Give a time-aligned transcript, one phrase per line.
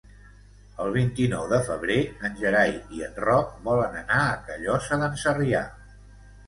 [0.85, 1.99] El vint-i-nou de febrer
[2.29, 5.65] en Gerai i en Roc volen anar a Callosa d'en Sarrià.